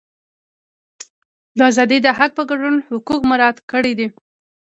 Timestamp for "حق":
2.17-2.31